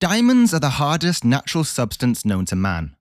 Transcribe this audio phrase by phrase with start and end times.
[0.00, 2.94] Diamonds are the hardest natural substance known to man.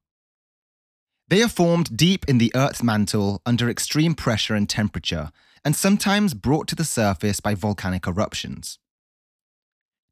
[1.27, 5.31] They are formed deep in the Earth's mantle under extreme pressure and temperature,
[5.63, 8.79] and sometimes brought to the surface by volcanic eruptions.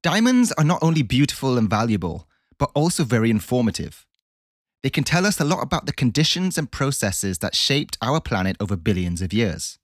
[0.03, 2.29] Diamonds are not only beautiful and valuable,
[2.59, 4.05] but also very informative.
[4.83, 8.57] They can tell us a lot about the conditions and processes that shaped our planet
[8.59, 9.79] over billions of years.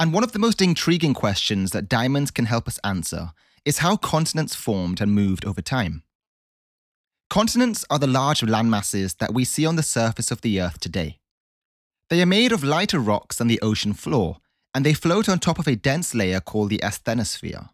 [0.00, 3.30] And one of the most intriguing questions that diamonds can help us answer
[3.66, 6.04] is how continents formed and moved over time.
[7.28, 11.18] Continents are the large landmasses that we see on the surface of the Earth today.
[12.08, 14.36] They are made of lighter rocks than the ocean floor,
[14.72, 17.70] and they float on top of a dense layer called the asthenosphere.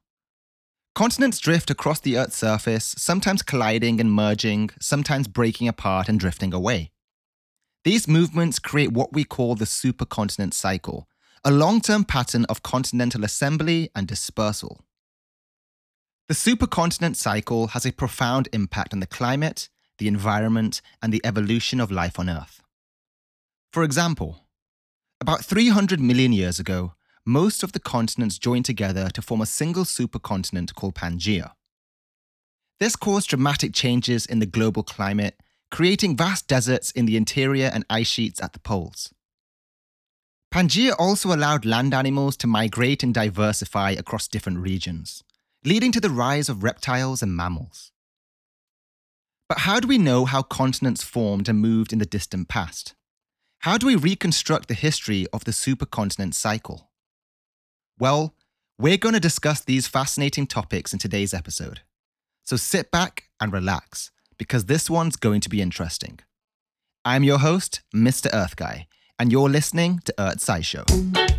[0.94, 6.54] Continents drift across the Earth's surface, sometimes colliding and merging, sometimes breaking apart and drifting
[6.54, 6.90] away.
[7.84, 11.06] These movements create what we call the supercontinent cycle,
[11.44, 14.84] a long term pattern of continental assembly and dispersal.
[16.28, 19.68] The supercontinent cycle has a profound impact on the climate,
[19.98, 22.62] the environment, and the evolution of life on Earth.
[23.72, 24.46] For example,
[25.20, 26.94] about 300 million years ago,
[27.26, 31.52] most of the continents joined together to form a single supercontinent called Pangaea.
[32.78, 37.84] This caused dramatic changes in the global climate, creating vast deserts in the interior and
[37.90, 39.12] ice sheets at the poles.
[40.52, 45.24] Pangaea also allowed land animals to migrate and diversify across different regions
[45.64, 47.92] leading to the rise of reptiles and mammals.
[49.48, 52.94] But how do we know how continents formed and moved in the distant past?
[53.60, 56.90] How do we reconstruct the history of the supercontinent cycle?
[57.98, 58.34] Well,
[58.78, 61.82] we're going to discuss these fascinating topics in today's episode.
[62.42, 66.18] So sit back and relax, because this one's going to be interesting.
[67.04, 68.28] I'm your host, Mr.
[68.32, 68.88] Earth Guy,
[69.18, 71.31] and you're listening to Earth SciShow.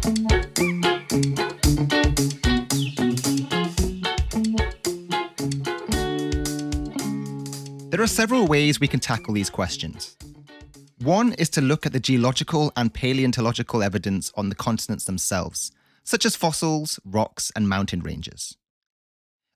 [7.94, 10.18] There are several ways we can tackle these questions.
[11.04, 15.72] One is to look at the geological and paleontological evidence on the continents themselves,
[16.04, 18.58] such as fossils, rocks, and mountain ranges.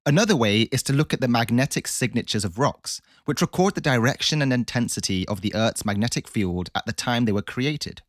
[0.05, 4.43] Another way is to look at the magnetic signatures of rocks, which record the direction
[4.43, 8.03] and intensity of the Earth's magnetic field at the time they were created.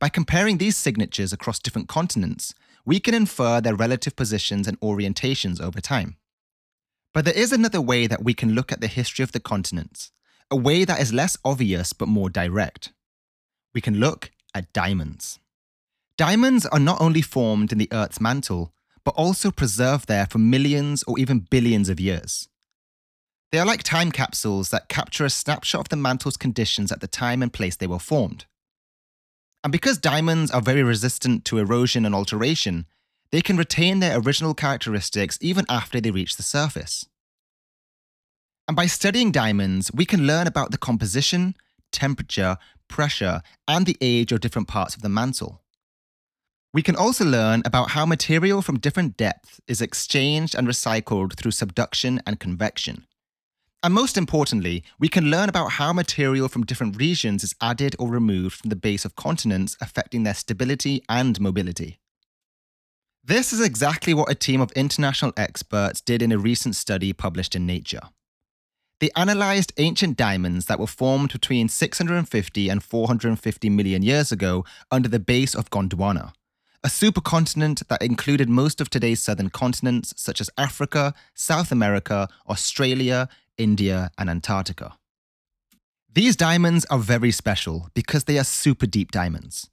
[0.00, 2.54] By comparing these signatures across different continents,
[2.84, 6.16] we can infer their relative positions and orientations over time.
[7.14, 10.12] But there is another way that we can look at the history of the continents,
[10.50, 12.92] a way that is less obvious but more direct.
[13.74, 15.38] We can look at diamonds.
[16.16, 18.72] Diamonds are not only formed in the Earth's mantle,
[19.04, 22.48] but also preserved there for millions or even billions of years.
[23.50, 27.08] They are like time capsules that capture a snapshot of the mantle's conditions at the
[27.08, 28.46] time and place they were formed.
[29.62, 32.86] And because diamonds are very resistant to erosion and alteration,
[33.32, 37.06] they can retain their original characteristics even after they reach the surface.
[38.68, 41.56] And by studying diamonds, we can learn about the composition,
[41.90, 45.62] temperature, pressure, and the age of different parts of the mantle.
[46.74, 51.50] We can also learn about how material from different depths is exchanged and recycled through
[51.50, 53.06] subduction and convection.
[53.82, 58.08] And most importantly, we can learn about how material from different regions is added or
[58.08, 61.98] removed from the base of continents, affecting their stability and mobility.
[63.32, 67.56] This is exactly what a team of international experts did in a recent study published
[67.56, 68.02] in Nature.
[69.00, 75.08] They analysed ancient diamonds that were formed between 650 and 450 million years ago under
[75.08, 76.34] the base of Gondwana,
[76.84, 83.30] a supercontinent that included most of today's southern continents such as Africa, South America, Australia,
[83.56, 84.98] India, and Antarctica.
[86.12, 89.70] These diamonds are very special because they are super deep diamonds.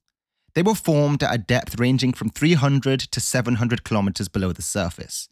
[0.60, 5.30] They were formed at a depth ranging from 300 to 700 kilometers below the surface,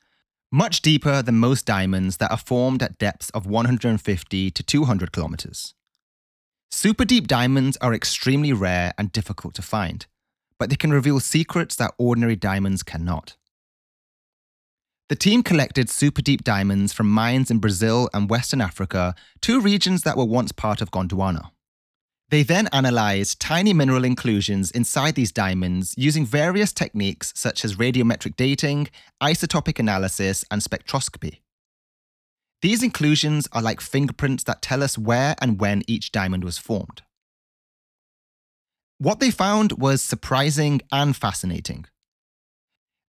[0.53, 5.73] much deeper than most diamonds that are formed at depths of 150 to 200 kilometers.
[6.71, 10.05] Super deep diamonds are extremely rare and difficult to find,
[10.57, 13.35] but they can reveal secrets that ordinary diamonds cannot.
[15.09, 20.03] The team collected super deep diamonds from mines in Brazil and Western Africa, two regions
[20.03, 21.51] that were once part of Gondwana.
[22.29, 28.35] They then analyzed tiny mineral inclusions inside these diamonds using various techniques such as radiometric
[28.35, 28.89] dating,
[29.23, 31.39] isotopic analysis, and spectroscopy.
[32.61, 37.03] These inclusions are like fingerprints that tell us where and when each diamond was formed.
[38.97, 41.85] What they found was surprising and fascinating.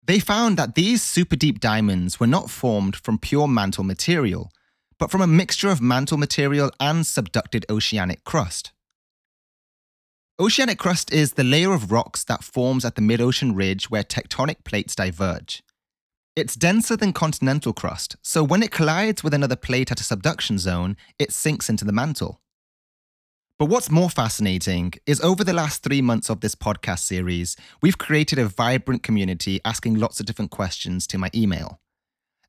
[0.05, 4.51] They found that these super deep diamonds were not formed from pure mantle material,
[4.97, 8.71] but from a mixture of mantle material and subducted oceanic crust.
[10.41, 14.05] Oceanic crust is the layer of rocks that forms at the mid ocean ridge where
[14.05, 15.61] tectonic plates diverge.
[16.33, 20.57] It's denser than continental crust, so when it collides with another plate at a subduction
[20.57, 22.39] zone, it sinks into the mantle.
[23.57, 27.97] But what's more fascinating is over the last three months of this podcast series, we've
[27.97, 31.81] created a vibrant community asking lots of different questions to my email.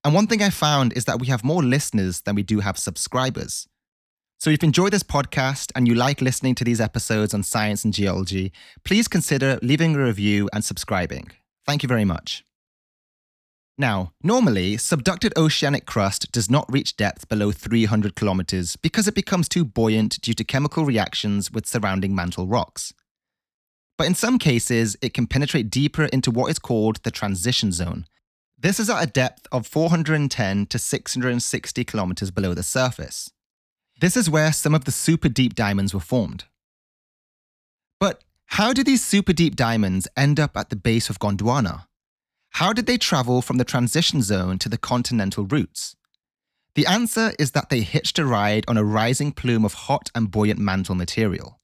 [0.04, 2.78] And one thing I found is that we have more listeners than we do have
[2.78, 3.66] subscribers.
[4.40, 7.84] So if you enjoy this podcast and you like listening to these episodes on science
[7.84, 8.52] and geology,
[8.84, 11.30] please consider leaving a review and subscribing.
[11.66, 12.42] Thank you very much.
[13.76, 19.46] Now, normally, subducted oceanic crust does not reach depth below 300 kilometers because it becomes
[19.46, 22.94] too buoyant due to chemical reactions with surrounding mantle rocks.
[23.98, 28.06] But in some cases, it can penetrate deeper into what is called the transition zone.
[28.58, 33.30] This is at a depth of 410 to 660 kilometers below the surface.
[34.00, 36.44] This is where some of the super deep diamonds were formed.
[37.98, 41.84] But how do these super deep diamonds end up at the base of Gondwana?
[42.52, 45.96] How did they travel from the transition zone to the continental roots?
[46.76, 50.30] The answer is that they hitched a ride on a rising plume of hot and
[50.30, 51.60] buoyant mantle material.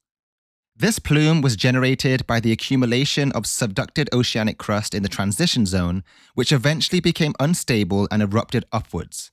[0.76, 6.04] This plume was generated by the accumulation of subducted oceanic crust in the transition zone,
[6.34, 9.32] which eventually became unstable and erupted upwards.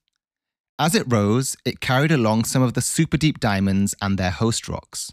[0.80, 5.12] As it rose, it carried along some of the superdeep diamonds and their host rocks.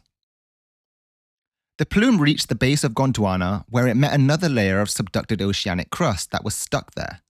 [1.77, 5.91] The plume reached the base of Gondwana, where it met another layer of subducted oceanic
[5.91, 7.23] crust that was stuck there.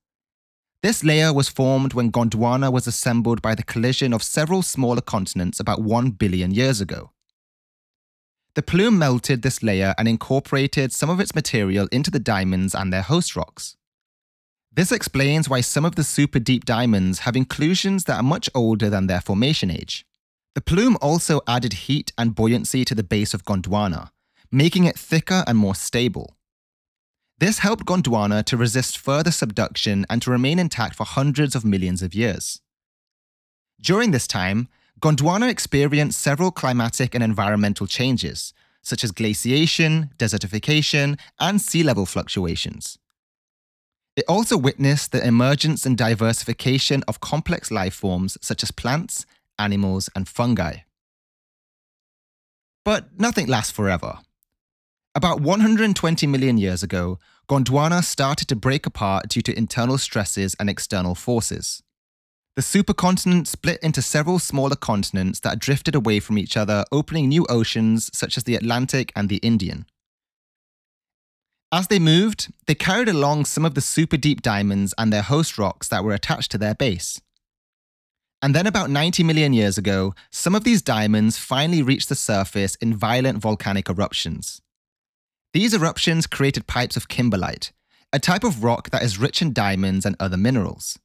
[0.83, 5.61] This layer was formed when Gondwana was assembled by the collision of several smaller continents
[5.61, 7.11] about 1 billion years ago.
[8.55, 12.93] The plume melted this layer and incorporated some of its material into the diamonds and
[12.93, 13.77] their host rocks.
[14.73, 18.89] This explains why some of the super deep diamonds have inclusions that are much older
[18.89, 20.07] than their formation age.
[20.55, 24.11] The plume also added heat and buoyancy to the base of Gondwana,
[24.51, 26.37] making it thicker and more stable.
[27.39, 32.03] This helped Gondwana to resist further subduction and to remain intact for hundreds of millions
[32.03, 32.61] of years.
[33.81, 34.69] During this time,
[35.01, 38.53] Gondwana experienced several climatic and environmental changes,
[38.83, 42.99] such as glaciation, desertification, and sea level fluctuations.
[44.17, 49.25] It also witnessed the emergence and diversification of complex life forms such as plants,
[49.59, 50.79] animals, and fungi.
[52.85, 54.19] But nothing lasts forever.
[55.15, 57.19] About 120 million years ago,
[57.49, 61.83] Gondwana started to break apart due to internal stresses and external forces.
[62.57, 67.47] The supercontinent split into several smaller continents that drifted away from each other, opening new
[67.49, 69.87] oceans such as the Atlantic and the Indian.
[71.73, 75.57] As they moved, they carried along some of the super deep diamonds and their host
[75.57, 77.21] rocks that were attached to their base.
[78.43, 82.75] And then, about 90 million years ago, some of these diamonds finally reached the surface
[82.77, 84.61] in violent volcanic eruptions.
[85.53, 87.71] These eruptions created pipes of kimberlite,
[88.13, 90.99] a type of rock that is rich in diamonds and other minerals.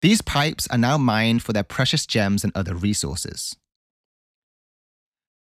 [0.00, 3.56] These pipes are now mined for their precious gems and other resources.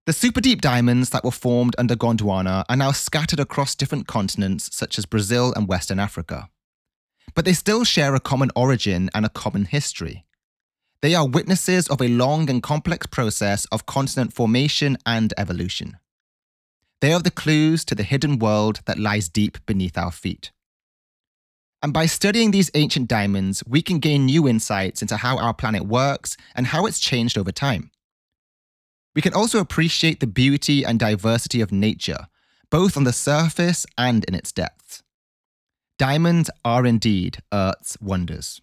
[0.08, 4.76] The super deep diamonds that were formed under Gondwana are now scattered across different continents
[4.76, 6.50] such as Brazil and Western Africa.
[7.36, 10.26] But they still share a common origin and a common history.
[11.04, 15.98] They are witnesses of a long and complex process of continent formation and evolution.
[17.00, 20.52] They are the clues to the hidden world that lies deep beneath our feet.
[21.84, 25.84] And by studying these ancient diamonds, we can gain new insights into how our planet
[25.84, 27.92] works and how it's changed over time.
[29.16, 32.28] We can also appreciate the beauty and diversity of nature,
[32.70, 35.04] both on the surface and in its depths.
[36.00, 38.62] Diamonds are indeed Earth's wonders.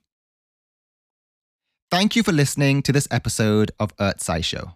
[1.90, 4.74] Thank you for listening to this episode of Earth SciShow.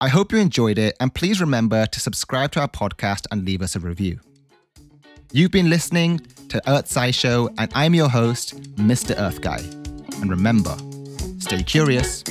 [0.00, 3.62] I hope you enjoyed it, and please remember to subscribe to our podcast and leave
[3.62, 4.20] us a review.
[5.32, 9.18] You've been listening to Earth SciShow, and I'm your host, Mr.
[9.18, 9.58] Earth Guy.
[10.20, 10.76] And remember,
[11.38, 12.22] stay curious.